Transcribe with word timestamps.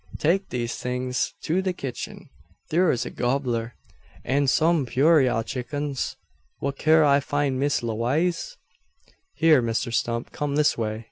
Take 0.17 0.49
these 0.49 0.77
things 0.77 1.35
to 1.43 1.61
the 1.61 1.73
kitchen. 1.73 2.31
Thur's 2.71 3.05
a 3.05 3.11
gobbler, 3.11 3.75
an 4.25 4.47
some 4.47 4.87
purayra 4.87 5.43
chickens. 5.45 6.15
Whar 6.59 6.71
kin 6.71 7.03
I 7.03 7.19
find 7.19 7.59
Miss 7.59 7.81
Lewaze?" 7.83 8.57
"Here, 9.35 9.61
Mr 9.61 9.93
Stump. 9.93 10.31
Come 10.31 10.55
this 10.55 10.75
way!" 10.75 10.97